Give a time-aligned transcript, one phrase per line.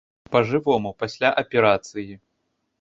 [0.35, 2.13] Па жывому, пасля аперацыі.